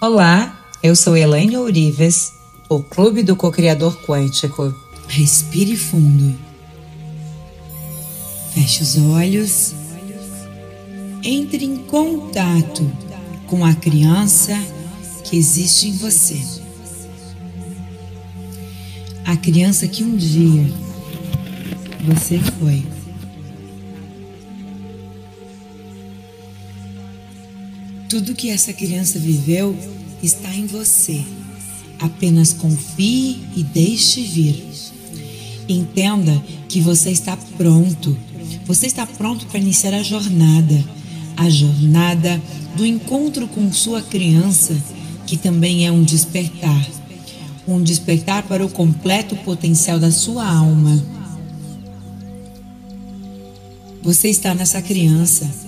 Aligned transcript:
Olá, 0.00 0.56
eu 0.80 0.94
sou 0.94 1.16
Elaine 1.16 1.56
Ourives, 1.56 2.34
o 2.68 2.78
Clube 2.78 3.24
do 3.24 3.34
Cocriador 3.34 4.00
Quântico. 4.06 4.72
Respire 5.08 5.76
fundo. 5.76 6.38
Feche 8.54 8.84
os 8.84 8.96
olhos. 8.96 9.74
Entre 11.24 11.64
em 11.64 11.78
contato 11.78 12.88
com 13.48 13.64
a 13.64 13.74
criança 13.74 14.56
que 15.24 15.36
existe 15.36 15.88
em 15.88 15.96
você. 15.96 16.40
A 19.24 19.36
criança 19.36 19.88
que 19.88 20.04
um 20.04 20.16
dia 20.16 20.72
você 22.06 22.38
foi. 22.38 22.97
Tudo 28.08 28.34
que 28.34 28.48
essa 28.48 28.72
criança 28.72 29.18
viveu 29.18 29.76
está 30.22 30.50
em 30.54 30.64
você. 30.64 31.22
Apenas 32.00 32.54
confie 32.54 33.38
e 33.54 33.62
deixe 33.62 34.22
vir. 34.22 34.64
Entenda 35.68 36.42
que 36.70 36.80
você 36.80 37.10
está 37.10 37.36
pronto. 37.58 38.16
Você 38.64 38.86
está 38.86 39.06
pronto 39.06 39.44
para 39.46 39.60
iniciar 39.60 39.92
a 39.92 40.02
jornada. 40.02 40.82
A 41.36 41.50
jornada 41.50 42.40
do 42.76 42.86
encontro 42.86 43.46
com 43.46 43.70
sua 43.70 44.00
criança, 44.00 44.74
que 45.26 45.36
também 45.36 45.86
é 45.86 45.92
um 45.92 46.02
despertar. 46.02 46.88
Um 47.66 47.82
despertar 47.82 48.42
para 48.44 48.64
o 48.64 48.70
completo 48.70 49.36
potencial 49.36 49.98
da 49.98 50.10
sua 50.10 50.48
alma. 50.48 51.04
Você 54.02 54.30
está 54.30 54.54
nessa 54.54 54.80
criança 54.80 55.67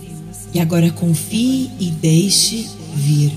e 0.53 0.61
agora 0.61 0.91
confie 0.91 1.71
e 1.79 1.91
deixe 1.91 2.67
vir. 2.95 3.33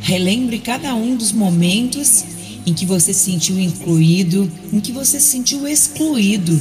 Relembre 0.00 0.58
cada 0.58 0.94
um 0.94 1.16
dos 1.16 1.32
momentos 1.32 2.24
em 2.66 2.72
que 2.72 2.86
você 2.86 3.12
se 3.12 3.30
sentiu 3.30 3.58
incluído, 3.60 4.50
em 4.72 4.80
que 4.80 4.92
você 4.92 5.20
se 5.20 5.26
sentiu 5.26 5.66
excluído, 5.66 6.60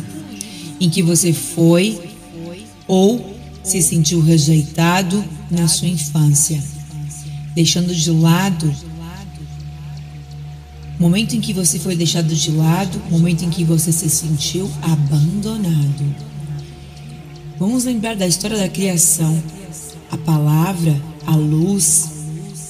em 0.80 0.90
que 0.90 1.02
você 1.02 1.34
foi 1.34 2.00
ou 2.88 3.36
se 3.64 3.82
sentiu 3.82 4.22
rejeitado 4.22 5.24
na 5.50 5.68
sua 5.68 5.88
infância, 5.88 6.62
deixando 7.56 7.94
de 7.94 8.12
lado 8.12 8.74
momento 11.02 11.36
em 11.36 11.42
que 11.42 11.52
você 11.52 11.80
foi 11.80 11.96
deixado 11.96 12.28
de 12.28 12.52
lado, 12.52 13.02
momento 13.10 13.44
em 13.44 13.50
que 13.50 13.64
você 13.64 13.92
se 13.92 14.08
sentiu 14.08 14.70
abandonado. 14.84 16.16
Vamos 17.58 17.86
lembrar 17.86 18.16
da 18.16 18.28
história 18.28 18.56
da 18.56 18.70
criação 18.70 19.42
a 20.12 20.18
palavra, 20.18 21.02
a 21.26 21.36
luz, 21.36 22.12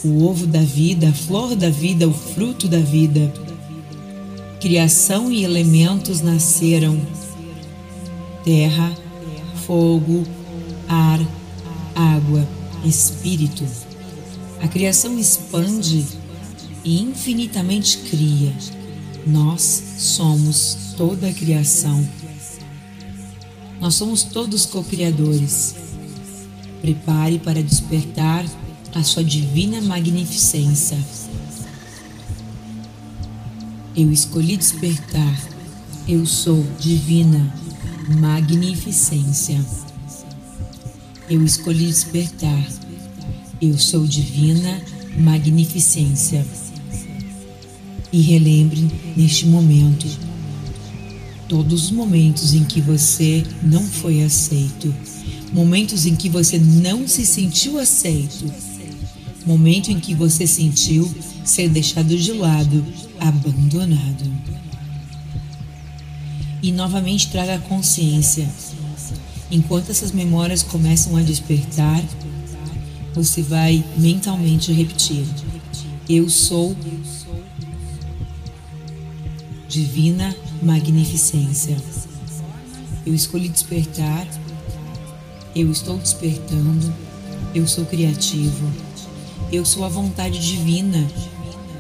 o 0.03 0.23
ovo 0.23 0.45
da 0.45 0.61
vida, 0.61 1.09
a 1.09 1.13
flor 1.13 1.55
da 1.55 1.69
vida, 1.69 2.07
o 2.07 2.13
fruto 2.13 2.67
da 2.67 2.79
vida. 2.79 3.33
Criação 4.59 5.31
e 5.31 5.43
elementos 5.43 6.21
nasceram: 6.21 7.01
terra, 8.43 8.95
fogo, 9.65 10.23
ar, 10.87 11.19
água, 11.95 12.47
espírito. 12.85 13.65
A 14.61 14.67
criação 14.67 15.17
expande 15.17 16.05
e 16.83 17.01
infinitamente 17.01 17.97
cria. 18.09 18.53
Nós 19.25 19.83
somos 19.97 20.93
toda 20.95 21.27
a 21.27 21.33
criação. 21.33 22.07
Nós 23.79 23.95
somos 23.95 24.23
todos 24.23 24.67
co-criadores. 24.67 25.75
Prepare 26.81 27.37
para 27.39 27.61
despertar 27.61 28.43
a 28.95 29.03
sua 29.03 29.23
divina 29.23 29.79
magnificência. 29.81 30.97
Eu 33.95 34.11
escolhi 34.11 34.57
despertar. 34.57 35.39
Eu 36.07 36.25
sou 36.25 36.65
divina 36.79 37.53
magnificência. 38.19 39.63
Eu 41.29 41.43
escolhi 41.45 41.85
despertar. 41.85 42.67
Eu 43.61 43.77
sou 43.77 44.05
divina 44.07 44.81
magnificência. 45.17 46.45
E 48.11 48.21
relembre 48.21 48.89
neste 49.15 49.45
momento 49.45 50.07
todos 51.47 51.83
os 51.83 51.91
momentos 51.91 52.53
em 52.53 52.63
que 52.63 52.81
você 52.81 53.45
não 53.61 53.83
foi 53.83 54.23
aceito 54.23 54.93
momentos 55.51 56.05
em 56.05 56.15
que 56.15 56.29
você 56.29 56.57
não 56.57 57.07
se 57.07 57.25
sentiu 57.25 57.77
aceito, 57.77 58.45
momento 59.45 59.91
em 59.91 59.99
que 59.99 60.15
você 60.15 60.47
sentiu 60.47 61.09
ser 61.43 61.69
deixado 61.69 62.17
de 62.17 62.31
lado, 62.31 62.85
abandonado. 63.19 64.31
E 66.61 66.71
novamente 66.71 67.29
traga 67.29 67.55
a 67.55 67.59
consciência. 67.59 68.47
Enquanto 69.49 69.89
essas 69.89 70.11
memórias 70.11 70.63
começam 70.63 71.17
a 71.17 71.21
despertar, 71.21 72.01
você 73.13 73.41
vai 73.41 73.83
mentalmente 73.97 74.71
repetir: 74.71 75.25
Eu 76.07 76.29
sou 76.29 76.75
divina 79.67 80.35
magnificência. 80.61 81.75
Eu 83.05 83.15
escolhi 83.15 83.49
despertar 83.49 84.27
eu 85.55 85.69
estou 85.71 85.97
despertando, 85.97 86.93
eu 87.53 87.67
sou 87.67 87.85
criativo, 87.85 88.71
eu 89.51 89.65
sou 89.65 89.83
a 89.83 89.89
vontade 89.89 90.39
divina, 90.39 91.05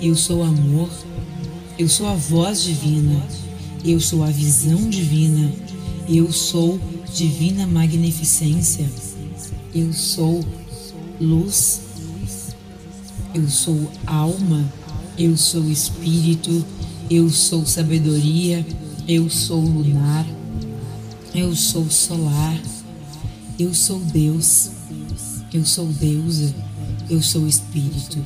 eu 0.01 0.15
sou 0.15 0.43
amor, 0.43 0.89
eu 1.79 1.87
sou 1.87 2.07
a 2.07 2.13
voz 2.13 2.63
divina, 2.63 3.25
eu 3.85 3.99
sou 3.99 4.23
a 4.23 4.27
visão 4.27 4.89
divina, 4.89 5.51
eu 6.07 6.31
sou 6.31 6.79
divina 7.13 7.65
magnificência, 7.65 8.89
eu 9.73 9.93
sou 9.93 10.43
luz, 11.19 11.81
eu 13.33 13.47
sou 13.49 13.89
alma, 14.05 14.65
eu 15.17 15.37
sou 15.37 15.63
espírito, 15.69 16.65
eu 17.09 17.29
sou 17.29 17.65
sabedoria, 17.65 18.65
eu 19.07 19.29
sou 19.29 19.61
lunar, 19.61 20.25
eu 21.33 21.55
sou 21.55 21.89
solar. 21.89 22.59
Eu 23.61 23.75
sou 23.75 23.99
Deus, 23.99 24.71
eu 25.53 25.63
sou 25.63 25.85
deusa, 25.85 26.51
eu 27.07 27.21
sou 27.21 27.47
Espírito. 27.47 28.17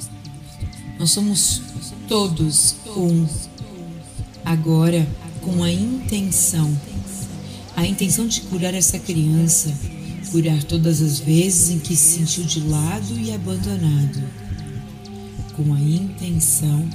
Nós 0.98 1.12
somos 1.12 1.62
todos 2.08 2.78
um. 2.96 3.28
Agora, 4.46 5.06
com 5.42 5.62
a 5.62 5.70
intenção, 5.70 6.74
a 7.76 7.86
intenção 7.86 8.26
de 8.30 8.40
curar 8.44 8.74
essa 8.74 8.98
criança, 8.98 9.78
curar 10.32 10.64
todas 10.64 11.02
as 11.02 11.20
vezes 11.20 11.70
em 11.70 11.80
que 11.80 11.98
se 11.98 12.20
sentiu 12.20 12.46
de 12.46 12.62
lado 12.62 13.20
e 13.20 13.34
abandonado. 13.34 14.24
Com 15.58 15.74
a 15.74 15.82
intenção, 15.82 16.88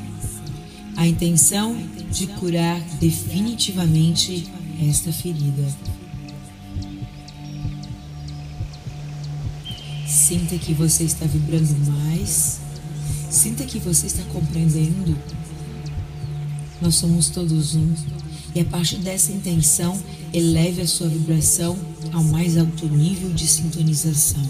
a 0.96 1.06
intenção 1.06 1.76
de 2.10 2.26
curar 2.26 2.80
definitivamente 2.98 4.50
esta 4.88 5.12
ferida. 5.12 6.00
Sinta 10.30 10.56
que 10.58 10.72
você 10.72 11.02
está 11.02 11.26
vibrando 11.26 11.74
mais. 11.91 12.60
Sinta 13.28 13.64
que 13.64 13.80
você 13.80 14.06
está 14.06 14.22
compreendendo. 14.32 15.18
Nós 16.80 16.94
somos 16.94 17.28
todos 17.30 17.74
um. 17.74 17.92
E 18.54 18.60
a 18.60 18.64
partir 18.64 18.98
dessa 18.98 19.32
intenção, 19.32 20.00
eleve 20.32 20.82
a 20.82 20.86
sua 20.86 21.08
vibração 21.08 21.76
ao 22.12 22.22
mais 22.22 22.56
alto 22.56 22.86
nível 22.86 23.30
de 23.30 23.44
sintonização. 23.44 24.48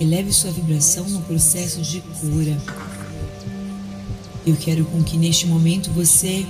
Eleve 0.00 0.32
sua 0.32 0.52
vibração 0.52 1.08
no 1.08 1.20
processo 1.22 1.82
de 1.82 2.00
cura. 2.00 2.56
Eu 4.46 4.54
quero 4.54 4.84
com 4.84 5.02
que 5.02 5.16
neste 5.16 5.48
momento 5.48 5.90
você 5.90 6.46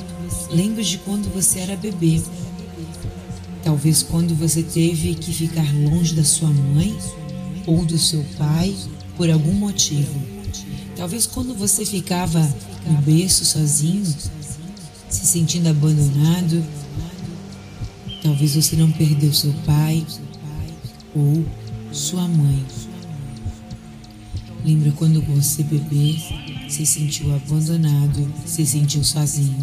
lembre 0.51 0.85
de 0.85 0.99
quando 0.99 1.33
você 1.33 1.61
era 1.61 1.75
bebê. 1.75 2.21
Talvez 3.63 4.03
quando 4.03 4.35
você 4.35 4.63
teve 4.63 5.15
que 5.15 5.33
ficar 5.33 5.67
longe 5.75 6.15
da 6.15 6.23
sua 6.23 6.51
mãe 6.51 6.95
ou 7.67 7.85
do 7.85 7.99
seu 7.99 8.25
pai 8.37 8.75
por 9.17 9.31
algum 9.31 9.53
motivo. 9.53 10.21
Talvez 10.97 11.27
quando 11.27 11.55
você 11.55 11.85
ficava 11.85 12.41
no 12.87 12.99
berço 13.03 13.45
sozinho, 13.45 14.05
se 15.09 15.27
sentindo 15.27 15.69
abandonado, 15.69 16.65
talvez 18.23 18.55
você 18.55 18.77
não 18.77 18.91
perdeu 18.93 19.33
seu 19.33 19.53
pai 19.65 20.05
ou 21.15 21.45
sua 21.93 22.27
mãe. 22.29 22.65
Lembra 24.65 24.93
quando 24.93 25.21
você 25.23 25.63
bebê 25.63 26.17
se 26.69 26.87
sentiu 26.87 27.35
abandonado, 27.35 28.33
se 28.47 28.67
sentiu 28.67 29.05
sozinho. 29.05 29.63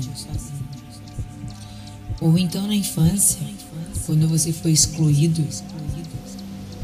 Ou 2.21 2.37
então 2.37 2.67
na 2.67 2.75
infância, 2.75 3.39
quando 4.05 4.27
você 4.27 4.53
foi 4.53 4.71
excluído 4.71 5.45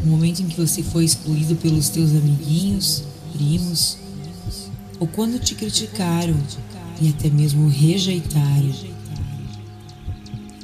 o 0.07 0.09
momento 0.09 0.41
em 0.41 0.47
que 0.47 0.55
você 0.55 0.81
foi 0.81 1.03
excluído 1.03 1.55
pelos 1.57 1.89
teus 1.89 2.11
amiguinhos, 2.11 3.03
primos, 3.33 3.97
ou 4.99 5.07
quando 5.07 5.37
te 5.37 5.53
criticaram 5.53 6.35
e 7.01 7.09
até 7.09 7.29
mesmo 7.29 7.67
rejeitaram, 7.67 8.71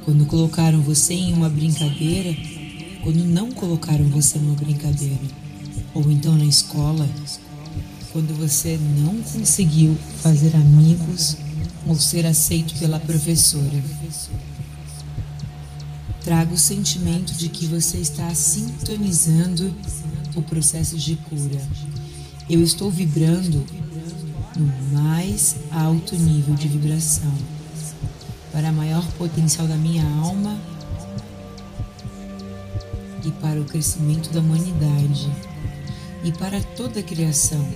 quando 0.06 0.26
colocaram 0.26 0.82
você 0.82 1.14
em 1.14 1.34
uma 1.34 1.50
brincadeira, 1.50 2.36
quando 3.04 3.26
não 3.26 3.52
colocaram 3.52 4.06
você 4.06 4.40
numa 4.40 4.56
brincadeira, 4.56 5.20
ou 5.94 6.10
então 6.10 6.38
na 6.38 6.46
escola, 6.46 7.08
quando 8.14 8.34
você 8.38 8.80
não 9.04 9.22
conseguiu 9.24 9.98
fazer 10.22 10.56
amigos 10.56 11.36
ou 11.86 11.96
ser 11.96 12.26
aceito 12.26 12.74
pela 12.80 13.00
professora. 13.00 13.84
Traga 16.24 16.54
o 16.54 16.58
sentimento 16.58 17.34
de 17.34 17.50
que 17.50 17.66
você 17.66 17.98
está 17.98 18.34
sintonizando 18.34 19.76
o 20.36 20.42
processo 20.42 20.98
de 20.98 21.18
cura. 21.18 21.62
Eu 22.50 22.64
estou 22.64 22.90
vibrando 22.90 23.66
no 24.56 25.00
mais 25.02 25.58
alto 25.72 26.16
nível 26.16 26.56
de 26.56 26.68
vibração 26.68 27.34
para 28.54 28.72
maior 28.72 29.06
potencial 29.14 29.68
da 29.68 29.76
minha 29.76 30.06
alma 30.22 30.58
e 33.26 33.32
para 33.32 33.60
o 33.60 33.66
crescimento 33.66 34.30
da 34.32 34.40
humanidade 34.40 35.30
e 36.24 36.32
para 36.32 36.62
toda 36.62 37.00
a 37.00 37.04
criação. 37.04 37.68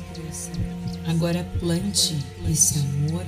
Agora 1.08 1.44
plante 1.60 2.18
esse 2.48 2.80
amor 2.80 3.26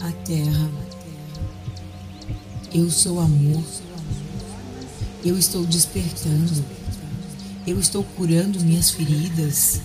à 0.00 0.12
terra. 0.24 0.87
Eu 2.78 2.88
sou 2.92 3.18
amor. 3.18 3.64
Eu 5.24 5.36
estou 5.36 5.66
despertando. 5.66 6.64
Eu 7.66 7.80
estou 7.80 8.04
curando 8.04 8.60
minhas 8.60 8.92
feridas. 8.92 9.80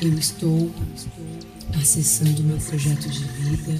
Eu 0.00 0.14
estou 0.14 0.74
acessando 1.78 2.42
meu 2.42 2.56
projeto 2.56 3.10
de 3.10 3.24
vida. 3.24 3.78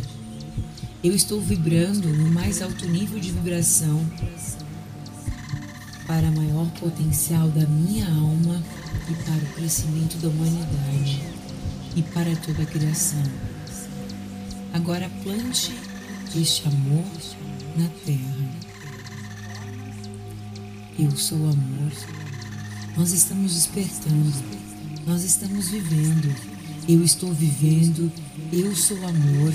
Eu 1.03 1.15
estou 1.15 1.41
vibrando 1.41 2.07
no 2.11 2.31
mais 2.31 2.61
alto 2.61 2.87
nível 2.87 3.19
de 3.19 3.33
vibração 3.33 4.07
para 6.07 6.31
maior 6.33 6.71
potencial 6.73 7.49
da 7.49 7.67
minha 7.67 8.07
alma 8.07 8.63
e 9.09 9.15
para 9.25 9.43
o 9.43 9.55
crescimento 9.55 10.19
da 10.19 10.29
humanidade 10.29 11.23
e 11.97 12.03
para 12.03 12.37
toda 12.37 12.63
a 12.63 12.67
criação. 12.67 13.23
Agora 14.75 15.11
plante 15.25 15.90
este 16.39 16.67
amor 16.69 17.05
na 17.77 17.89
terra. 18.05 18.51
Eu 20.99 21.11
sou 21.17 21.39
amor. 21.39 21.93
Nós 22.97 23.13
estamos 23.13 23.55
despertando. 23.55 24.33
Nós 25.07 25.25
estamos 25.25 25.69
vivendo. 25.69 26.35
Eu 26.89 27.03
estou 27.03 27.33
vivendo. 27.33 28.13
Eu 28.53 28.75
sou 28.77 28.97
amor. 28.99 29.53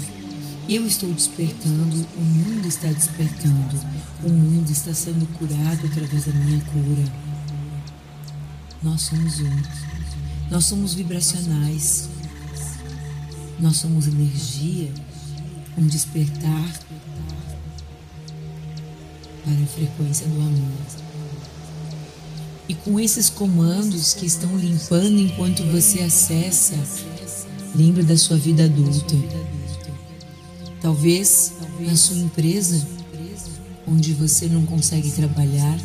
Eu 0.68 0.84
estou 0.88 1.14
despertando, 1.14 2.08
o 2.18 2.22
mundo 2.22 2.68
está 2.68 2.88
despertando, 2.88 3.80
o 4.24 4.30
mundo 4.30 4.72
está 4.72 4.96
sendo 4.96 5.28
curado 5.38 5.86
através 5.86 6.26
da 6.26 6.34
minha 6.34 6.60
cura. 6.62 7.14
Nós 8.82 9.04
somos 9.04 9.42
um, 9.42 9.62
nós 10.50 10.66
somos 10.66 10.96
vibracionais, 10.96 12.10
nós 13.60 13.78
somos 13.78 14.08
energia, 14.08 14.92
um 15.78 15.88
despertar 15.88 16.80
para 19.44 19.54
a 19.54 19.68
frequência 19.68 20.28
do 20.28 20.40
amor. 20.42 21.06
E 22.68 22.74
com 22.74 23.00
esses 23.00 23.30
comandos 23.30 24.14
que 24.14 24.26
estão 24.26 24.56
limpando 24.58 25.20
enquanto 25.20 25.64
você 25.72 26.02
acessa, 26.02 26.76
lembre 27.76 28.04
da 28.04 28.18
sua 28.18 28.38
vida 28.38 28.66
adulta. 28.66 29.16
Talvez 30.82 31.54
na 31.80 31.96
sua 31.96 32.18
empresa, 32.18 32.88
onde 33.88 34.14
você 34.14 34.48
não 34.48 34.66
consegue 34.66 35.12
trabalhar 35.12 35.78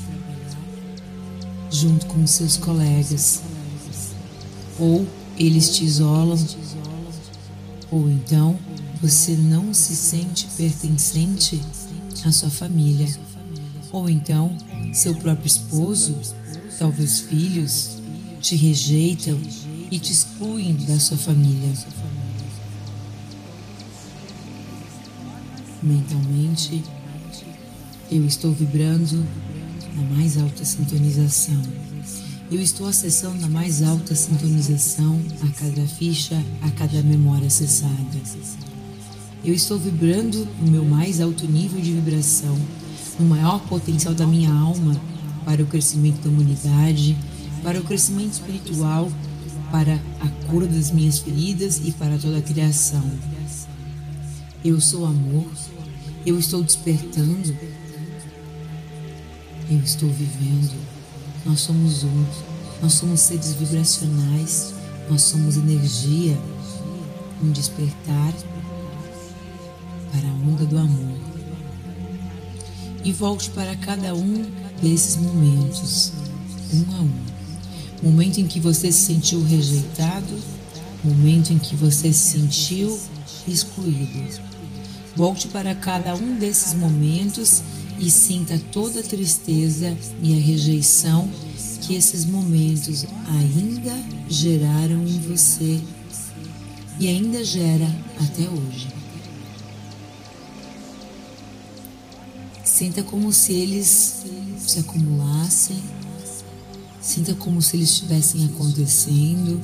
junto 1.70 2.06
com 2.06 2.26
seus 2.26 2.56
colegas, 2.56 3.42
ou 4.78 5.06
eles 5.38 5.76
te 5.76 5.84
isolam, 5.84 6.38
ou 7.90 8.08
então 8.08 8.58
você 9.00 9.32
não 9.32 9.72
se 9.72 9.96
sente 9.96 10.46
pertencente 10.56 11.60
à 12.24 12.32
sua 12.32 12.50
família, 12.50 13.08
ou 13.92 14.08
então 14.08 14.56
seu 14.92 15.14
próprio 15.14 15.46
esposo, 15.46 16.16
talvez 16.78 17.20
filhos, 17.20 17.98
te 18.40 18.56
rejeitam 18.56 19.38
e 19.90 19.98
te 19.98 20.12
excluem 20.12 20.74
da 20.86 20.98
sua 20.98 21.16
família. 21.16 21.70
mentalmente, 25.82 26.82
eu 28.10 28.24
estou 28.26 28.52
vibrando 28.52 29.26
na 29.94 30.02
mais 30.14 30.36
alta 30.36 30.64
sintonização. 30.64 31.60
Eu 32.50 32.60
estou 32.60 32.88
acessando 32.88 33.40
na 33.40 33.48
mais 33.48 33.82
alta 33.82 34.14
sintonização 34.14 35.20
a 35.42 35.48
cada 35.48 35.86
ficha, 35.86 36.42
a 36.62 36.70
cada 36.72 37.00
memória 37.02 37.46
acessada. 37.46 38.20
Eu 39.42 39.54
estou 39.54 39.78
vibrando 39.78 40.46
no 40.60 40.70
meu 40.70 40.84
mais 40.84 41.18
alto 41.18 41.46
nível 41.46 41.80
de 41.80 41.92
vibração, 41.92 42.54
no 43.18 43.26
maior 43.26 43.58
potencial 43.60 44.12
da 44.12 44.26
minha 44.26 44.52
alma 44.52 44.94
para 45.46 45.62
o 45.62 45.66
crescimento 45.66 46.20
da 46.20 46.28
humanidade, 46.28 47.16
para 47.62 47.80
o 47.80 47.82
crescimento 47.82 48.34
espiritual, 48.34 49.10
para 49.70 49.98
a 50.20 50.28
cura 50.46 50.66
das 50.66 50.90
minhas 50.90 51.20
feridas 51.20 51.80
e 51.82 51.92
para 51.92 52.18
toda 52.18 52.36
a 52.36 52.42
criação. 52.42 53.02
Eu 54.62 54.78
sou 54.78 55.06
amor, 55.06 55.50
eu 56.26 56.38
estou 56.38 56.62
despertando, 56.62 57.56
eu 59.70 59.78
estou 59.78 60.10
vivendo. 60.10 60.76
Nós 61.46 61.60
somos 61.60 62.04
um, 62.04 62.26
nós 62.82 62.92
somos 62.92 63.20
seres 63.20 63.54
vibracionais, 63.54 64.74
nós 65.08 65.22
somos 65.22 65.56
energia, 65.56 66.38
um 67.42 67.50
despertar 67.50 68.34
para 70.10 70.28
a 70.28 70.32
onda 70.32 70.64
do 70.64 70.78
amor. 70.78 71.18
E 73.04 73.12
volte 73.12 73.50
para 73.50 73.74
cada 73.76 74.14
um 74.14 74.44
desses 74.82 75.16
momentos, 75.16 76.12
um 76.72 76.96
a 76.96 77.00
um. 77.00 78.10
Momento 78.10 78.40
em 78.40 78.46
que 78.46 78.60
você 78.60 78.90
se 78.92 79.06
sentiu 79.06 79.42
rejeitado, 79.44 80.38
momento 81.04 81.52
em 81.52 81.58
que 81.58 81.76
você 81.76 82.12
se 82.12 82.38
sentiu 82.38 82.98
excluído 83.46 84.50
Volte 85.16 85.48
para 85.48 85.74
cada 85.74 86.14
um 86.14 86.38
desses 86.38 86.72
momentos 86.74 87.62
e 87.98 88.10
sinta 88.10 88.58
toda 88.72 89.00
a 89.00 89.02
tristeza 89.02 89.96
e 90.22 90.34
a 90.34 90.40
rejeição 90.40 91.28
que 91.82 91.94
esses 91.94 92.24
momentos 92.24 93.04
ainda 93.28 93.94
geraram 94.28 95.06
em 95.06 95.18
você 95.20 95.80
e 96.98 97.08
ainda 97.08 97.44
gera 97.44 97.86
até 98.18 98.48
hoje. 98.48 98.99
Sinta 102.80 103.02
como 103.02 103.30
se 103.30 103.52
eles 103.52 104.24
se 104.58 104.78
acumulassem, 104.78 105.76
sinta 106.98 107.34
como 107.34 107.60
se 107.60 107.76
eles 107.76 107.90
estivessem 107.90 108.46
acontecendo, 108.46 109.60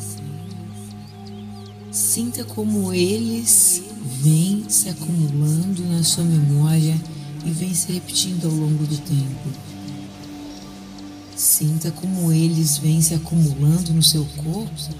sinta 1.91 2.45
como 2.45 2.93
eles 2.93 3.83
vem 4.23 4.67
se 4.69 4.91
acumulando 4.91 5.83
na 5.87 6.05
sua 6.05 6.25
memória 6.25 6.95
e 7.43 7.51
vem 7.53 7.75
se 7.75 7.91
repetindo 7.91 8.49
ao 8.49 8.55
longo 8.55 8.85
do 8.85 8.99
tempo. 8.99 9.49
Sinta 11.35 11.91
como 11.93 12.31
eles 12.31 12.77
vêm 12.77 13.01
se 13.01 13.15
acumulando 13.15 13.95
no 13.95 14.03
seu 14.03 14.27
corpo, 14.27 14.95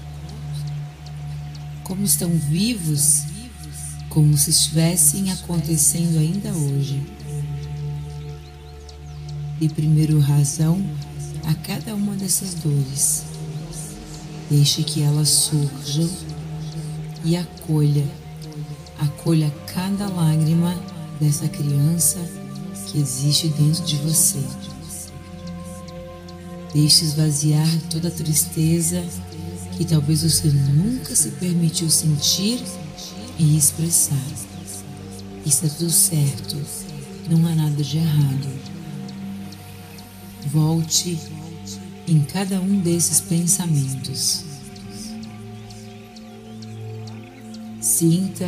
como 1.83 2.03
estão 2.03 2.31
vivos, 2.31 3.25
como 4.09 4.35
se 4.35 4.49
estivessem 4.49 5.31
acontecendo 5.31 6.17
ainda 6.17 6.51
hoje. 6.51 7.16
E 9.59 9.67
primeiro 9.69 10.19
razão 10.19 10.83
a 11.45 11.53
cada 11.53 11.95
uma 11.95 12.15
dessas 12.15 12.53
dores. 12.53 13.23
Deixe 14.49 14.83
que 14.83 15.01
elas 15.01 15.29
surjam 15.29 16.09
e 17.25 17.35
acolha 17.35 18.05
Acolha 18.99 19.53
cada 19.71 20.07
lágrima 20.07 20.73
dessa 21.21 21.47
criança 21.47 22.19
que 22.87 22.99
existe 22.99 23.47
dentro 23.49 23.83
de 23.83 23.95
você. 23.97 24.39
Deixe 26.73 27.05
esvaziar 27.05 27.67
toda 27.91 28.07
a 28.07 28.11
tristeza 28.11 29.03
que 29.77 29.85
talvez 29.85 30.23
você 30.23 30.47
nunca 30.47 31.15
se 31.15 31.29
permitiu 31.31 31.91
sentir 31.91 32.59
e 33.37 33.55
expressar. 33.55 34.17
Está 35.45 35.67
tudo 35.69 35.91
certo, 35.91 36.57
não 37.29 37.47
há 37.47 37.55
nada 37.55 37.83
de 37.83 37.97
errado. 37.97 38.66
Volte 40.51 41.19
em 42.07 42.21
cada 42.21 42.59
um 42.61 42.79
desses 42.79 43.19
pensamentos. 43.19 44.45
Sinta 47.81 48.47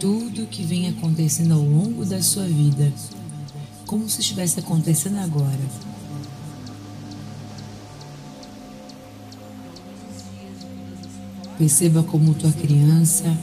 tudo 0.00 0.46
que 0.46 0.62
vem 0.62 0.88
acontecendo 0.88 1.52
ao 1.52 1.60
longo 1.60 2.04
da 2.06 2.22
sua 2.22 2.46
vida, 2.46 2.90
como 3.86 4.08
se 4.08 4.20
estivesse 4.20 4.60
acontecendo 4.60 5.18
agora. 5.18 5.58
Perceba 11.58 12.02
como 12.04 12.34
tua 12.34 12.52
criança, 12.52 13.36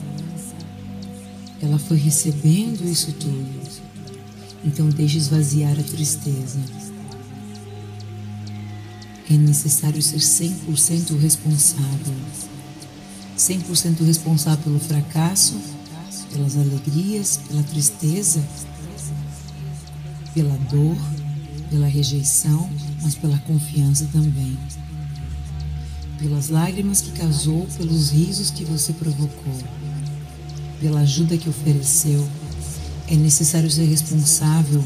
ela 1.61 1.77
foi 1.77 1.97
recebendo 1.97 2.83
isso 2.89 3.11
tudo. 3.13 3.65
Então 4.63 4.89
deixe 4.89 5.17
esvaziar 5.17 5.77
a 5.79 5.83
tristeza. 5.83 6.59
É 9.29 9.33
necessário 9.33 10.01
ser 10.01 10.17
100% 10.17 11.19
responsável. 11.19 12.15
100% 13.37 14.05
responsável 14.05 14.63
pelo 14.63 14.79
fracasso, 14.79 15.59
pelas 16.31 16.55
alegrias, 16.55 17.39
pela 17.47 17.63
tristeza, 17.63 18.43
pela 20.33 20.55
dor, 20.69 20.97
pela 21.69 21.87
rejeição, 21.87 22.69
mas 23.01 23.15
pela 23.15 23.37
confiança 23.39 24.07
também. 24.11 24.57
Pelas 26.19 26.49
lágrimas 26.49 27.01
que 27.01 27.11
causou, 27.11 27.67
pelos 27.77 28.11
risos 28.11 28.51
que 28.51 28.63
você 28.63 28.93
provocou, 28.93 29.57
pela 30.79 31.01
ajuda 31.01 31.37
que 31.37 31.49
ofereceu, 31.49 32.27
é 33.07 33.15
necessário 33.15 33.69
ser 33.69 33.85
responsável 33.85 34.83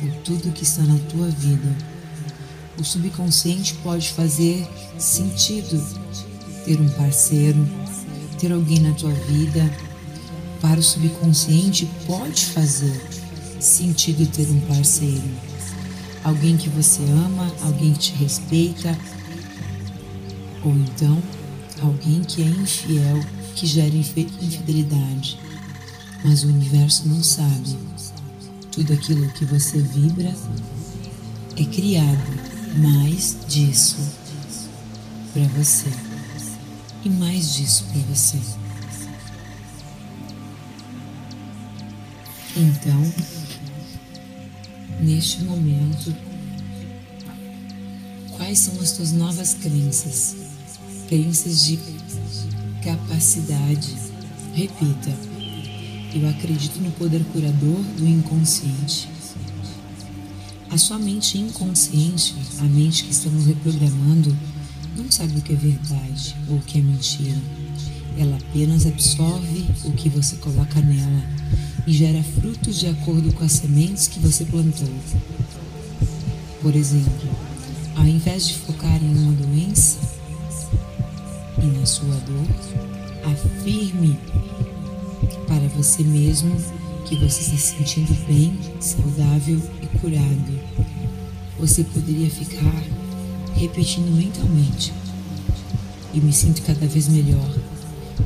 por 0.00 0.12
tudo 0.22 0.52
que 0.52 0.64
está 0.64 0.82
na 0.82 0.98
tua 1.10 1.28
vida. 1.28 1.76
O 2.80 2.84
subconsciente 2.84 3.74
pode 3.82 4.10
fazer 4.10 4.66
sentido 4.98 5.78
ter 6.64 6.80
um 6.80 6.88
parceiro, 6.88 7.68
ter 8.38 8.50
alguém 8.50 8.80
na 8.80 8.94
tua 8.94 9.12
vida. 9.12 9.70
Para 10.62 10.80
o 10.80 10.82
subconsciente 10.82 11.86
pode 12.06 12.46
fazer 12.46 12.98
sentido 13.60 14.26
ter 14.32 14.48
um 14.48 14.60
parceiro, 14.60 15.28
alguém 16.24 16.56
que 16.56 16.70
você 16.70 17.02
ama, 17.02 17.54
alguém 17.62 17.92
que 17.92 17.98
te 17.98 18.12
respeita, 18.12 18.98
ou 20.64 20.72
então 20.72 21.22
alguém 21.82 22.22
que 22.22 22.42
é 22.42 22.46
infiel, 22.46 23.20
que 23.54 23.66
gera 23.66 23.94
infidelidade 23.94 25.38
mas 26.24 26.44
o 26.44 26.48
universo 26.48 27.08
não 27.08 27.22
sabe. 27.22 27.78
Tudo 28.72 28.92
aquilo 28.92 29.26
que 29.32 29.44
você 29.44 29.78
vibra 29.78 30.34
é 31.56 31.64
criado 31.64 32.49
mais 32.76 33.36
disso 33.48 33.98
para 35.32 35.44
você 35.48 35.88
e 37.04 37.08
mais 37.10 37.54
disso 37.54 37.84
para 37.92 38.00
você. 38.02 38.38
Então, 42.56 43.14
neste 45.00 45.42
momento, 45.44 46.14
quais 48.36 48.58
são 48.58 48.80
as 48.80 48.92
tuas 48.92 49.12
novas 49.12 49.54
crenças? 49.54 50.36
Crenças 51.08 51.64
de 51.64 51.78
capacidade. 52.82 53.96
Repita 54.54 55.30
eu 56.14 56.28
acredito 56.28 56.80
no 56.80 56.90
poder 56.92 57.22
curador 57.32 57.82
do 57.96 58.06
inconsciente. 58.06 59.08
A 60.70 60.78
sua 60.78 61.00
mente 61.00 61.36
inconsciente, 61.36 62.32
a 62.60 62.62
mente 62.62 63.02
que 63.02 63.10
estamos 63.10 63.44
reprogramando, 63.44 64.36
não 64.96 65.10
sabe 65.10 65.36
o 65.36 65.42
que 65.42 65.52
é 65.52 65.56
verdade 65.56 66.36
ou 66.48 66.58
o 66.58 66.60
que 66.60 66.78
é 66.78 66.80
mentira. 66.80 67.36
Ela 68.16 68.36
apenas 68.36 68.86
absorve 68.86 69.66
o 69.84 69.90
que 69.90 70.08
você 70.08 70.36
coloca 70.36 70.80
nela 70.80 71.24
e 71.88 71.92
gera 71.92 72.22
frutos 72.22 72.78
de 72.78 72.86
acordo 72.86 73.32
com 73.32 73.44
as 73.44 73.52
sementes 73.52 74.06
que 74.06 74.20
você 74.20 74.44
plantou. 74.44 74.88
Por 76.62 76.76
exemplo, 76.76 77.28
ao 77.96 78.06
invés 78.06 78.46
de 78.46 78.54
focar 78.54 79.02
em 79.02 79.12
uma 79.12 79.32
doença 79.32 79.98
e 81.60 81.66
na 81.66 81.84
sua 81.84 82.14
dor, 82.14 82.46
afirme 83.32 84.16
para 85.48 85.66
você 85.76 86.04
mesmo 86.04 86.54
que 87.10 87.16
você 87.16 87.42
se 87.42 87.58
sentindo 87.58 88.14
bem, 88.24 88.56
saudável 88.78 89.60
e 89.82 89.98
curado. 89.98 90.60
Você 91.58 91.82
poderia 91.82 92.30
ficar 92.30 92.84
repetindo 93.56 94.14
mentalmente. 94.14 94.92
Eu 96.14 96.22
me 96.22 96.32
sinto 96.32 96.62
cada 96.62 96.86
vez 96.86 97.08
melhor. 97.08 97.52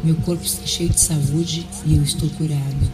Meu 0.02 0.14
corpo 0.16 0.44
está 0.44 0.66
cheio 0.66 0.90
de 0.90 1.00
saúde 1.00 1.66
e 1.86 1.94
eu 1.94 2.02
estou 2.02 2.28
curado. 2.30 2.90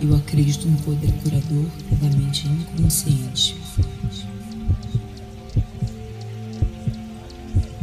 Eu 0.00 0.14
acredito 0.14 0.68
no 0.68 0.78
poder 0.82 1.12
curador 1.14 1.66
da 2.00 2.16
mente 2.16 2.46
inconsciente. 2.46 3.56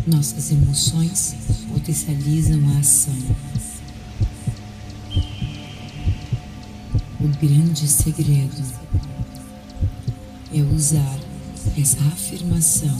Nossas 0.07 0.49
emoções 0.49 1.35
potencializam 1.67 2.61
a 2.69 2.79
ação. 2.79 3.13
O 7.23 7.27
grande 7.27 7.87
segredo 7.87 8.61
é 10.53 10.61
usar 10.61 11.19
essa 11.79 11.97
afirmação 12.07 12.93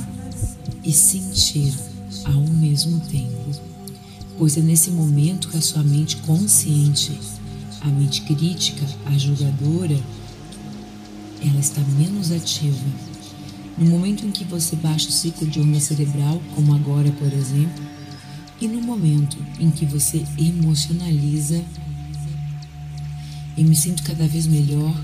e 0.82 0.94
sentir 0.94 1.74
ao 2.24 2.40
mesmo 2.40 3.02
tempo, 3.02 3.52
pois 4.38 4.56
é 4.56 4.62
nesse 4.62 4.92
momento 4.92 5.50
que 5.50 5.58
a 5.58 5.62
sua 5.62 5.84
mente 5.84 6.16
consciente, 6.18 7.20
a 7.82 7.88
mente 7.88 8.22
crítica, 8.22 8.86
a 9.08 9.18
julgadora, 9.18 10.00
ela 11.46 11.60
está 11.60 11.82
menos 12.00 12.32
ativa. 12.32 12.86
No 13.78 13.90
momento 13.90 14.26
em 14.26 14.32
que 14.32 14.46
você 14.46 14.78
baixa 14.78 15.10
o 15.10 15.12
ciclo 15.12 15.46
de 15.46 15.60
onda 15.60 15.82
cerebral, 15.82 16.42
como 16.56 16.74
agora, 16.74 17.12
por 17.12 17.34
exemplo, 17.34 17.84
e 18.62 18.70
no 18.70 18.82
momento 18.82 19.36
em 19.60 19.70
que 19.70 19.86
você 19.86 20.24
emocionaliza 20.38 21.62
e 23.56 23.64
me 23.64 23.76
sinto 23.76 24.04
cada 24.04 24.28
vez 24.28 24.48
melhor. 24.48 24.96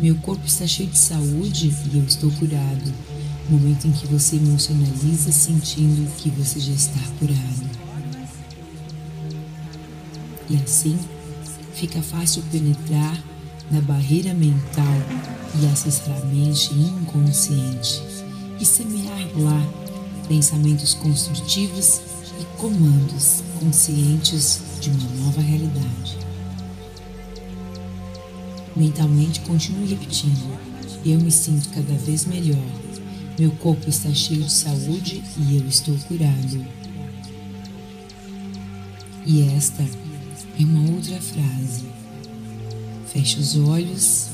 Meu 0.00 0.16
corpo 0.16 0.46
está 0.46 0.66
cheio 0.66 0.88
de 0.88 0.98
saúde 0.98 1.72
e 1.92 1.98
eu 1.98 2.04
estou 2.04 2.30
curado. 2.32 2.92
Momento 3.48 3.86
em 3.86 3.92
que 3.92 4.06
você 4.06 4.36
emocionaliza 4.36 5.30
sentindo 5.30 6.10
que 6.16 6.30
você 6.30 6.58
já 6.58 6.72
está 6.72 7.00
curado. 7.18 7.70
E 10.48 10.56
assim 10.56 10.98
fica 11.74 12.02
fácil 12.02 12.42
penetrar 12.50 13.22
na 13.70 13.80
barreira 13.80 14.34
mental 14.34 14.94
e 15.60 15.66
acessar 15.66 16.16
a 16.16 16.24
mente 16.26 16.72
inconsciente 16.74 18.02
e 18.60 18.64
semear 18.64 19.28
lá 19.36 19.82
pensamentos 20.28 20.94
construtivos 20.94 22.00
e 22.40 22.44
comandos 22.56 23.42
conscientes 23.58 24.60
de 24.80 24.90
uma 24.90 25.24
nova 25.24 25.40
realidade. 25.40 26.31
Mentalmente 28.74 29.40
continue 29.40 29.86
repetindo. 29.86 30.58
Eu 31.04 31.20
me 31.20 31.30
sinto 31.30 31.68
cada 31.70 31.94
vez 31.94 32.24
melhor. 32.24 32.64
Meu 33.38 33.50
corpo 33.52 33.88
está 33.88 34.12
cheio 34.14 34.44
de 34.44 34.52
saúde 34.52 35.22
e 35.36 35.56
eu 35.56 35.66
estou 35.66 35.96
curado. 36.06 36.64
E 39.26 39.42
esta 39.56 39.82
é 39.82 40.62
uma 40.64 40.90
outra 40.90 41.20
frase. 41.20 41.84
Feche 43.12 43.38
os 43.40 43.56
olhos 43.56 44.28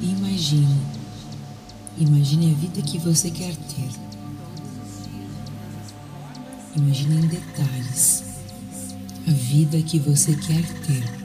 e 0.00 0.06
imagine. 0.06 0.80
Imagine 1.98 2.52
a 2.52 2.54
vida 2.54 2.82
que 2.82 2.98
você 2.98 3.30
quer 3.30 3.54
ter. 3.54 3.90
Imagine 6.76 7.16
em 7.16 7.28
detalhes 7.28 8.24
a 9.26 9.30
vida 9.30 9.80
que 9.82 9.98
você 9.98 10.34
quer 10.34 10.62
ter. 10.86 11.21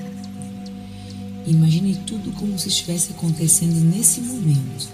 Imagine 1.47 1.95
tudo 2.05 2.33
como 2.33 2.59
se 2.59 2.67
estivesse 2.67 3.13
acontecendo 3.13 3.79
nesse 3.79 4.19
momento. 4.19 4.89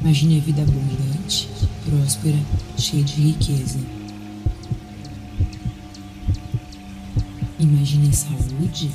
Imagine 0.00 0.38
a 0.38 0.40
vida 0.40 0.62
abundante, 0.62 1.50
próspera, 1.84 2.38
cheia 2.78 3.04
de 3.04 3.20
riqueza. 3.20 3.78
Imagine 7.60 8.08
a 8.08 8.12
saúde, 8.12 8.90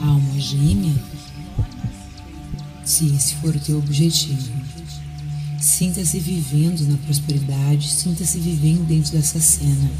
a 0.00 0.06
alma 0.06 0.40
gêmea, 0.40 0.94
se 2.82 3.14
esse 3.14 3.34
for 3.34 3.54
o 3.54 3.60
teu 3.60 3.76
objetivo. 3.76 4.50
Sinta-se 5.60 6.18
vivendo 6.20 6.88
na 6.88 6.96
prosperidade, 6.96 7.90
sinta-se 7.90 8.38
vivendo 8.38 8.86
dentro 8.86 9.12
dessa 9.12 9.38
cena. 9.38 9.90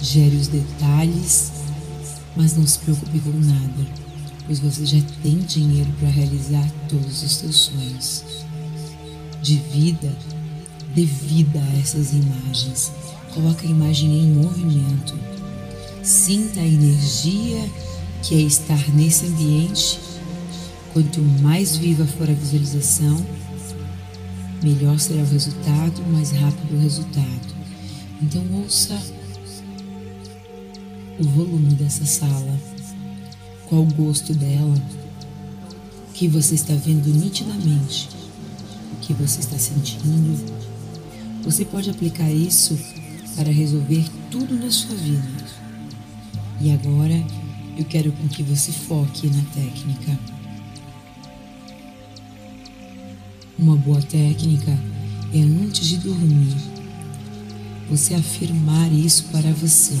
Gere 0.00 0.36
os 0.36 0.48
detalhes, 0.48 1.52
mas 2.34 2.56
não 2.56 2.66
se 2.66 2.78
preocupe 2.78 3.20
com 3.20 3.32
nada 3.32 4.09
pois 4.46 4.58
você 4.58 4.84
já 4.84 5.00
tem 5.22 5.38
dinheiro 5.38 5.90
para 5.98 6.08
realizar 6.08 6.68
todos 6.88 7.22
os 7.22 7.32
seus 7.36 7.56
sonhos. 7.56 8.24
De 9.42 9.56
vida, 9.56 10.16
dê 10.94 11.06
a 11.58 11.78
essas 11.80 12.12
imagens. 12.12 12.92
Coloque 13.34 13.66
a 13.66 13.70
imagem 13.70 14.10
em 14.10 14.32
movimento. 14.32 15.14
Sinta 16.02 16.60
a 16.60 16.66
energia 16.66 17.68
que 18.22 18.34
é 18.34 18.40
estar 18.40 18.88
nesse 18.94 19.26
ambiente. 19.26 19.98
Quanto 20.92 21.20
mais 21.40 21.76
viva 21.76 22.04
for 22.04 22.28
a 22.28 22.32
visualização, 22.32 23.24
melhor 24.62 24.98
será 24.98 25.22
o 25.22 25.26
resultado, 25.26 26.02
mais 26.10 26.32
rápido 26.32 26.76
o 26.76 26.80
resultado. 26.80 27.54
Então 28.20 28.44
ouça 28.52 29.00
o 31.18 31.24
volume 31.24 31.74
dessa 31.74 32.04
sala, 32.04 32.58
qual 33.70 33.82
o 33.82 33.94
gosto 33.94 34.34
dela, 34.34 34.74
o 36.08 36.12
que 36.12 36.26
você 36.26 36.56
está 36.56 36.74
vendo 36.74 37.06
nitidamente, 37.06 38.08
o 38.92 38.96
que 38.96 39.14
você 39.14 39.38
está 39.38 39.56
sentindo. 39.56 40.44
Você 41.44 41.64
pode 41.64 41.88
aplicar 41.88 42.28
isso 42.28 42.76
para 43.36 43.48
resolver 43.48 44.04
tudo 44.28 44.56
na 44.56 44.72
sua 44.72 44.96
vida. 44.96 45.44
E 46.60 46.72
agora 46.72 47.14
eu 47.78 47.84
quero 47.84 48.10
com 48.10 48.26
que 48.26 48.42
você 48.42 48.72
foque 48.72 49.28
na 49.28 49.42
técnica. 49.54 50.18
Uma 53.56 53.76
boa 53.76 54.02
técnica 54.02 54.76
é 55.32 55.38
antes 55.38 55.86
de 55.86 55.98
dormir, 55.98 56.56
você 57.88 58.14
afirmar 58.14 58.92
isso 58.92 59.26
para 59.30 59.52
você. 59.52 59.94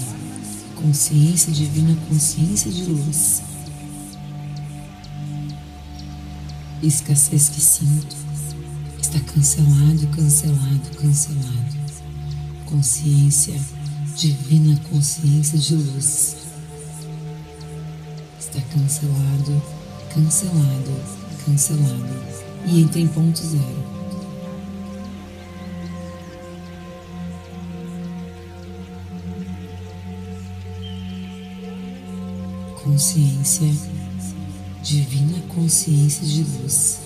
Consciência 0.74 1.52
divina, 1.52 1.96
consciência 2.08 2.68
de 2.68 2.82
luz. 2.82 3.42
Escassez 6.82 7.50
que 7.50 7.60
sinto 7.60 8.16
está 9.00 9.20
cancelado, 9.20 10.06
cancelado, 10.16 10.96
cancelado. 10.98 11.80
Consciência 12.64 13.60
divina, 14.16 14.80
consciência 14.90 15.58
de 15.58 15.74
luz 15.74 16.36
está 18.38 18.60
cancelado, 18.72 19.62
cancelado, 20.14 21.00
cancelado 21.44 22.40
e 22.66 22.80
entra 22.80 23.00
em 23.00 23.08
ponto 23.08 23.40
zero. 23.40 23.84
Consciência, 32.82 33.70
divina 34.82 35.40
consciência 35.48 36.26
de 36.26 36.42
luz. 36.42 37.00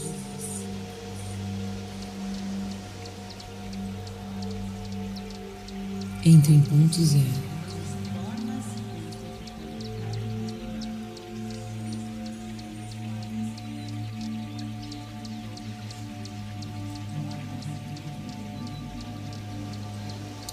Entra 6.24 6.52
em 6.52 6.60
ponto 6.60 7.04
zero. 7.04 7.44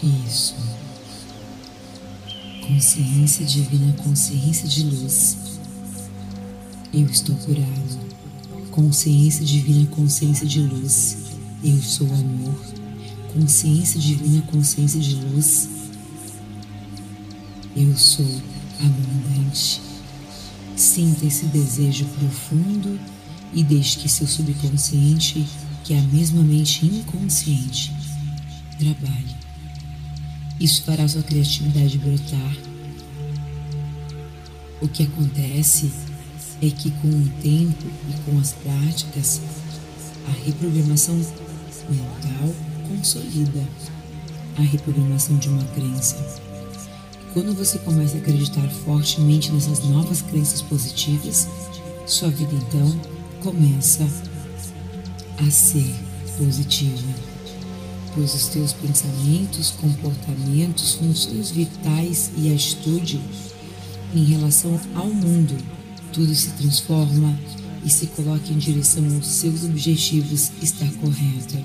Isso. 0.04 0.56
Consciência 2.68 3.46
divina, 3.46 3.94
consciência 3.94 4.68
de 4.68 4.84
luz. 4.84 5.41
Eu 6.94 7.06
estou 7.06 7.34
curado. 7.38 8.00
Consciência 8.70 9.46
divina, 9.46 9.88
consciência 9.88 10.46
de 10.46 10.60
luz. 10.60 11.18
Eu 11.64 11.82
sou 11.82 12.06
amor. 12.08 12.60
Consciência 13.34 13.98
divina, 13.98 14.42
consciência 14.42 15.00
de 15.00 15.16
luz. 15.16 15.70
Eu 17.78 17.96
sou 17.96 18.28
abundante. 18.78 19.82
Sinta 20.76 21.26
esse 21.26 21.46
desejo 21.46 22.04
profundo 22.20 23.00
e 23.54 23.64
deixe 23.64 23.98
que 24.00 24.10
seu 24.10 24.28
subconsciente, 24.28 25.48
que 25.86 25.94
é 25.94 26.00
a 26.00 26.04
mesma 26.04 26.42
mente 26.42 26.86
inconsciente, 26.86 27.94
trabalhe. 28.78 29.36
Isso 30.60 30.84
fará 30.84 31.08
sua 31.08 31.24
criatividade 31.24 31.98
brotar. 31.98 32.58
O 34.82 34.90
que 34.90 35.04
acontece 35.04 36.11
é 36.62 36.70
que 36.70 36.92
com 36.92 37.08
o 37.08 37.30
tempo 37.42 37.86
e 38.10 38.14
com 38.32 38.40
as 38.40 38.54
práticas, 38.54 39.42
a 40.28 40.32
reprogramação 40.46 41.16
mental 41.16 42.56
consolida 42.88 43.68
a 44.58 44.62
reprogramação 44.62 45.38
de 45.38 45.50
uma 45.50 45.64
crença. 45.66 46.18
Quando 47.34 47.56
você 47.56 47.80
começa 47.80 48.18
a 48.18 48.20
acreditar 48.20 48.68
fortemente 48.86 49.52
nessas 49.52 49.84
novas 49.86 50.22
crenças 50.22 50.62
positivas, 50.62 51.48
sua 52.06 52.30
vida 52.30 52.54
então 52.54 53.00
começa 53.42 54.06
a 55.38 55.50
ser 55.50 55.96
positiva 56.38 57.32
pois 58.14 58.34
os 58.34 58.48
teus 58.48 58.74
pensamentos, 58.74 59.72
comportamentos, 59.72 60.96
funções 60.96 61.52
vitais 61.52 62.32
e 62.38 62.54
atitude 62.54 63.22
em 64.14 64.24
relação 64.26 64.80
ao 64.96 65.08
mundo, 65.08 65.56
tudo 66.12 66.34
se 66.36 66.50
transforma 66.52 67.38
e 67.84 67.90
se 67.90 68.08
coloca 68.08 68.52
em 68.52 68.58
direção 68.58 69.04
aos 69.16 69.28
seus 69.28 69.64
objetivos 69.64 70.52
está 70.62 70.86
correta. 71.00 71.62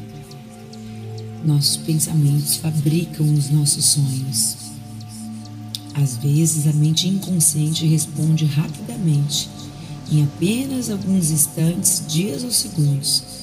Nossos 1.45 1.77
pensamentos 1.79 2.57
fabricam 2.57 3.33
os 3.35 3.51
nossos 3.51 3.85
sonhos. 3.85 4.57
Às 5.95 6.17
vezes 6.17 6.67
a 6.67 6.73
mente 6.73 7.09
inconsciente 7.09 7.87
responde 7.87 8.45
rapidamente, 8.45 9.49
em 10.11 10.23
apenas 10.23 10.91
alguns 10.91 11.31
instantes, 11.31 12.03
dias 12.07 12.45
ou 12.45 12.51
segundos 12.51 13.37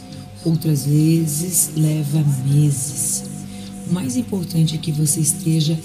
outras 0.46 0.86
vezes 0.86 1.72
leva 1.76 2.24
meses. 2.46 3.24
O 3.89 3.94
mais 3.94 4.16
importante 4.16 4.76
é 4.76 4.78
que 4.78 4.92
você 4.92 5.20
esteja 5.20 5.78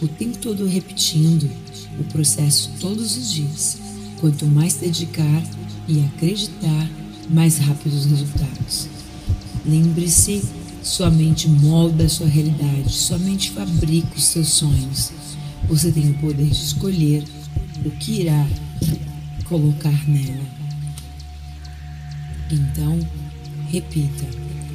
o 0.00 0.08
tempo 0.08 0.38
todo 0.38 0.66
repetindo 0.66 1.50
o 1.98 2.04
processo 2.04 2.70
todos 2.80 3.16
os 3.16 3.32
dias. 3.32 3.78
Quanto 4.20 4.46
mais 4.46 4.74
dedicar 4.76 5.42
e 5.88 6.04
acreditar, 6.04 6.90
mais 7.28 7.58
rápidos 7.58 8.04
os 8.04 8.10
resultados. 8.10 8.88
Lembre-se, 9.64 10.42
sua 10.82 11.10
mente 11.10 11.48
molda 11.48 12.04
a 12.04 12.08
sua 12.08 12.26
realidade, 12.26 12.90
sua 12.90 13.18
mente 13.18 13.50
fabrica 13.50 14.16
os 14.16 14.24
seus 14.24 14.48
sonhos. 14.48 15.12
Você 15.68 15.90
tem 15.90 16.10
o 16.10 16.14
poder 16.14 16.46
de 16.46 16.52
escolher 16.52 17.24
o 17.84 17.90
que 17.90 18.20
irá 18.22 18.46
colocar 19.48 20.08
nela. 20.08 20.46
Então, 22.50 23.00
Repita: 23.68 24.24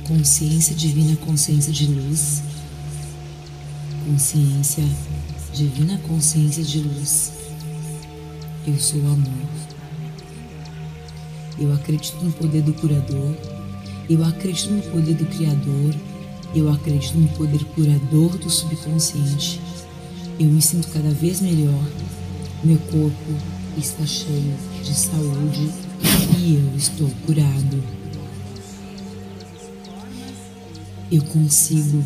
consciência 0.05 0.75
divina, 0.75 1.15
consciência 1.15 1.71
de 1.71 1.87
luz. 1.87 2.43
Consciência 4.05 4.83
divina, 5.53 5.97
consciência 5.99 6.63
de 6.63 6.79
luz. 6.79 7.31
Eu 8.67 8.77
sou 8.79 8.99
amor. 8.99 9.49
Eu 11.57 11.73
acredito 11.73 12.23
no 12.23 12.31
poder 12.31 12.61
do 12.61 12.73
curador. 12.73 13.35
Eu 14.07 14.23
acredito 14.23 14.71
no 14.71 14.81
poder 14.83 15.15
do 15.15 15.25
Criador. 15.25 15.95
Eu 16.53 16.71
acredito 16.71 17.17
no 17.17 17.27
poder 17.29 17.63
curador 17.65 18.37
do 18.37 18.49
subconsciente. 18.49 19.59
Eu 20.39 20.47
me 20.47 20.61
sinto 20.61 20.89
cada 20.89 21.09
vez 21.09 21.41
melhor. 21.41 21.83
Meu 22.63 22.77
corpo 22.77 23.33
está 23.77 24.05
cheio 24.05 24.53
de 24.83 24.93
saúde 24.93 25.71
e 26.37 26.55
eu 26.55 26.77
estou 26.77 27.09
curado. 27.25 27.83
Eu 31.11 31.23
consigo, 31.23 32.03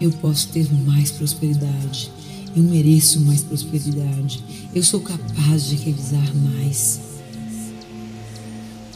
eu 0.00 0.10
posso 0.10 0.48
ter 0.48 0.72
mais 0.84 1.10
prosperidade, 1.10 2.10
eu 2.54 2.62
mereço 2.62 3.20
mais 3.20 3.42
prosperidade, 3.42 4.42
eu 4.74 4.82
sou 4.82 5.00
capaz 5.00 5.66
de 5.66 5.76
realizar 5.76 6.34
mais. 6.34 7.00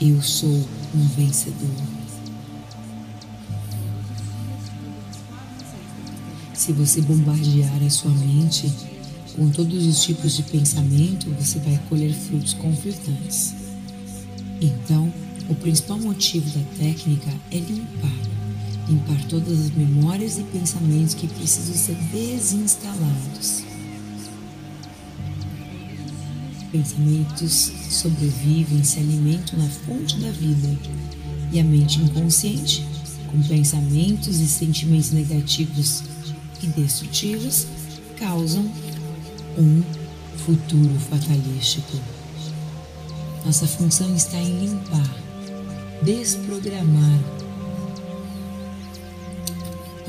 Eu 0.01 0.21
sou 0.21 0.51
um 0.95 1.09
vencedor. 1.17 1.71
Se 6.53 6.73
você 6.73 7.01
bombardear 7.01 7.83
a 7.83 7.91
sua 7.91 8.11
mente 8.11 8.71
com 9.35 9.49
todos 9.51 9.87
os 9.87 10.03
tipos 10.03 10.37
de 10.37 10.43
pensamento, 10.43 11.31
você 11.39 11.59
vai 11.61 11.81
colher 11.89 12.13
frutos 12.13 12.55
confortantes. 12.55 13.55
Então, 14.61 15.13
o 15.49 15.55
principal 15.55 15.99
motivo 15.99 16.47
da 16.51 16.65
técnica 16.77 17.33
é 17.51 17.59
limpar 17.59 18.36
limpar 18.89 19.23
todas 19.29 19.61
as 19.61 19.71
memórias 19.71 20.39
e 20.39 20.43
pensamentos 20.45 21.15
que 21.15 21.27
precisam 21.27 21.75
ser 21.75 21.97
desinstalados. 22.13 23.65
Pensamentos 26.71 27.73
sobrevivem, 27.91 28.85
se 28.85 28.99
alimentam 28.99 29.59
na 29.59 29.69
fonte 29.69 30.19
da 30.19 30.31
vida 30.31 30.77
e 31.53 31.61
a 31.61 31.65
mente 31.65 32.01
inconsciente, 32.01 32.87
com 33.31 33.43
pensamentos 33.43 34.41
e 34.41 34.47
sentimentos 34.47 35.11
negativos 35.11 36.03
e 36.63 36.67
destrutivos, 36.67 37.67
causam 38.19 38.71
um 39.59 39.83
futuro 40.37 40.99
fatalístico. 41.11 41.99
Nossa 43.45 43.67
função 43.67 44.15
está 44.15 44.39
em 44.39 44.67
limpar, 44.67 45.17
desprogramar. 46.03 47.36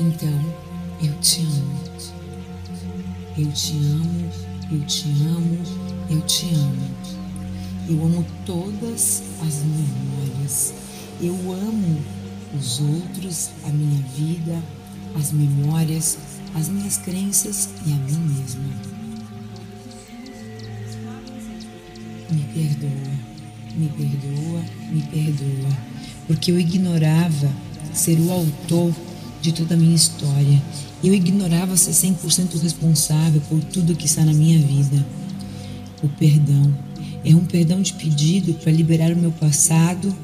Então, 0.00 0.54
eu 1.02 1.12
te 1.20 1.40
amo. 1.40 1.80
Eu 3.36 3.50
te 3.50 3.72
amo, 3.72 4.30
eu 4.70 4.80
te 4.86 5.08
amo, 5.08 5.58
eu 6.08 6.20
te 6.20 6.46
amo. 6.54 6.90
Eu 7.88 8.04
amo 8.04 8.24
todas 8.46 9.24
as 9.44 9.64
memórias. 9.64 10.72
Eu 11.20 11.34
amo 11.34 12.00
os 12.56 12.78
outros, 12.78 13.50
a 13.66 13.70
minha 13.70 14.00
vida, 14.16 14.62
as 15.18 15.32
memórias, 15.32 16.16
as 16.54 16.68
minhas 16.68 16.98
crenças 16.98 17.68
e 17.84 17.92
a 17.92 17.96
mim 17.96 18.18
mesma. 18.18 18.62
Me 22.30 22.44
perdoa, 22.54 23.14
me 23.76 23.88
perdoa, 23.88 24.62
me 24.92 25.02
perdoa, 25.02 25.76
porque 26.28 26.52
eu 26.52 26.60
ignorava 26.60 27.52
ser 27.92 28.20
o 28.20 28.30
autor 28.30 28.94
de 29.40 29.52
toda 29.52 29.74
a 29.74 29.78
minha 29.78 29.94
história. 29.94 30.62
Eu 31.02 31.14
ignorava 31.14 31.76
ser 31.76 31.92
100% 31.92 32.60
responsável 32.60 33.40
por 33.48 33.62
tudo 33.64 33.94
que 33.94 34.06
está 34.06 34.24
na 34.24 34.32
minha 34.32 34.58
vida. 34.58 35.04
O 36.02 36.08
perdão 36.08 36.74
é 37.24 37.34
um 37.34 37.44
perdão 37.44 37.80
de 37.80 37.92
pedido 37.94 38.54
para 38.54 38.72
liberar 38.72 39.12
o 39.12 39.16
meu 39.16 39.32
passado 39.32 40.14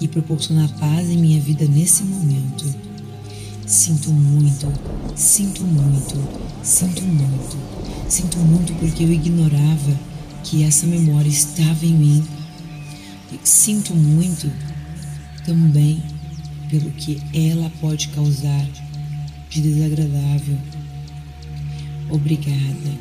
e 0.00 0.06
proporcionar 0.06 0.68
paz 0.78 1.08
em 1.08 1.16
minha 1.16 1.40
vida 1.40 1.66
nesse 1.66 2.02
momento. 2.02 2.64
Sinto 3.66 4.10
muito, 4.10 4.72
sinto 5.14 5.62
muito, 5.62 6.16
sinto 6.62 7.02
muito, 7.02 7.56
sinto 8.08 8.38
muito 8.38 8.72
porque 8.74 9.04
eu 9.04 9.12
ignorava 9.12 9.98
que 10.42 10.62
essa 10.62 10.86
memória 10.86 11.28
estava 11.28 11.84
em 11.84 11.92
mim. 11.92 12.24
Sinto 13.44 13.94
muito 13.94 14.50
também 15.44 16.02
pelo 16.70 16.90
que 16.92 17.20
ela 17.34 17.70
pode 17.80 18.08
causar 18.08 18.66
de 19.50 19.60
desagradável. 19.62 20.58
Obrigada, 22.10 22.98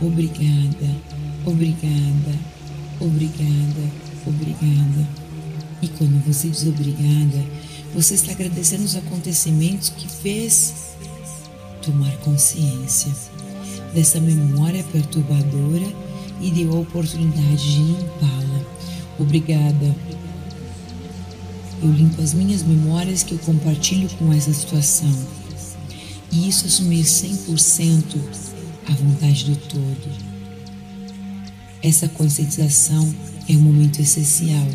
obrigada, 0.00 0.96
obrigada, 1.44 2.38
obrigada, 3.00 3.90
obrigada. 4.26 5.08
E 5.80 5.88
quando 5.88 6.24
você 6.26 6.48
diz 6.48 6.66
obrigada, 6.66 7.44
você 7.94 8.14
está 8.14 8.32
agradecendo 8.32 8.84
os 8.84 8.96
acontecimentos 8.96 9.90
que 9.90 10.08
fez 10.08 10.92
tomar 11.82 12.12
consciência 12.18 13.12
dessa 13.92 14.20
memória 14.20 14.84
perturbadora 14.84 15.92
e 16.40 16.50
deu 16.50 16.72
a 16.72 16.80
oportunidade 16.80 17.72
de 17.72 17.82
limpá-la. 17.82 18.64
Obrigada. 19.18 19.94
Eu 21.82 21.90
limpo 21.90 22.22
as 22.22 22.32
minhas 22.32 22.62
memórias 22.62 23.22
que 23.22 23.32
eu 23.32 23.38
compartilho 23.38 24.08
com 24.10 24.32
essa 24.32 24.52
situação. 24.52 25.12
E 26.30 26.48
isso 26.48 26.66
assumir 26.66 27.04
100% 27.04 28.18
a 28.88 28.92
vontade 28.92 29.44
do 29.44 29.56
todo. 29.56 30.32
Essa 31.82 32.08
conscientização 32.08 33.12
é 33.48 33.52
um 33.52 33.60
momento 33.60 34.00
essencial 34.00 34.66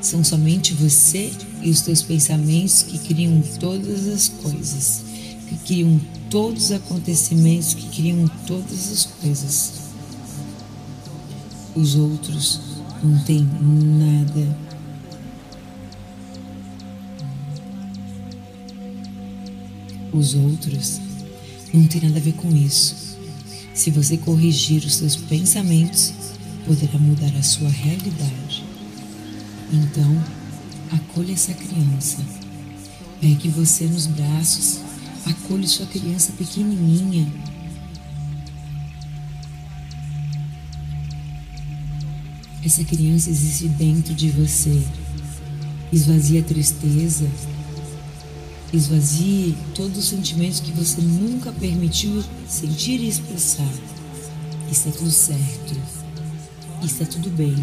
são 0.00 0.22
somente 0.22 0.74
você 0.74 1.30
e 1.62 1.70
os 1.70 1.80
teus 1.80 2.02
pensamentos 2.02 2.82
que 2.82 2.98
criam 2.98 3.42
todas 3.58 4.06
as 4.06 4.28
coisas, 4.28 5.02
que 5.48 5.56
criam 5.66 6.00
todos 6.30 6.64
os 6.64 6.72
acontecimentos, 6.72 7.74
que 7.74 7.88
criam 7.88 8.28
todas 8.46 8.92
as 8.92 9.04
coisas. 9.20 9.72
Os 11.74 11.94
outros 11.96 12.60
não 13.02 13.18
têm 13.24 13.46
nada. 13.60 14.67
Os 20.12 20.34
outros 20.34 21.00
não 21.72 21.86
têm 21.86 22.02
nada 22.02 22.18
a 22.18 22.22
ver 22.22 22.32
com 22.32 22.54
isso. 22.54 23.18
Se 23.74 23.90
você 23.90 24.16
corrigir 24.16 24.84
os 24.84 24.96
seus 24.96 25.14
pensamentos, 25.14 26.12
poderá 26.66 26.98
mudar 26.98 27.34
a 27.38 27.42
sua 27.42 27.68
realidade. 27.68 28.64
Então, 29.72 30.24
acolha 30.90 31.32
essa 31.32 31.52
criança. 31.52 32.18
Pegue 33.20 33.48
você 33.48 33.84
nos 33.84 34.06
braços, 34.06 34.80
acolhe 35.26 35.68
sua 35.68 35.86
criança 35.86 36.32
pequenininha. 36.32 37.30
Essa 42.64 42.82
criança 42.84 43.30
existe 43.30 43.68
dentro 43.68 44.14
de 44.14 44.30
você. 44.30 44.82
Esvazie 45.92 46.38
a 46.38 46.42
tristeza, 46.42 47.26
esvazie 48.72 49.56
todos 49.74 49.96
os 49.96 50.08
sentimentos 50.08 50.60
que 50.60 50.72
você 50.72 51.00
nunca 51.00 51.50
permitiu 51.52 52.22
sentir 52.46 53.00
e 53.00 53.08
expressar. 53.08 53.72
Está 54.70 54.90
tudo 54.90 55.10
certo. 55.10 55.74
Está 56.84 57.06
tudo 57.06 57.30
bem. 57.30 57.56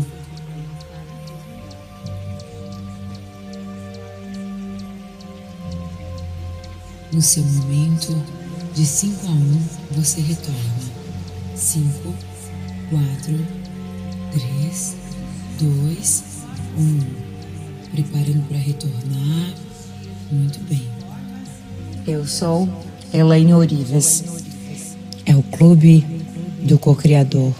No 7.11 7.21
seu 7.21 7.43
momento 7.43 8.21
de 8.73 8.85
5 8.85 9.27
a 9.27 9.29
1, 9.29 9.61
você 9.91 10.21
retorna. 10.21 10.75
5, 11.55 12.13
4, 12.89 13.47
3, 14.31 14.95
2, 15.59 16.23
1. 16.77 16.99
Preparando 17.91 18.47
para 18.47 18.57
retornar. 18.57 19.53
Muito 20.31 20.59
bem. 20.67 20.94
Eu 22.07 22.27
sou 22.27 22.69
Elaine 23.11 23.55
Orives. 23.55 24.23
É 25.25 25.35
o 25.35 25.41
Clube 25.41 26.05
do 26.61 26.77
Co-Criador. 26.77 27.51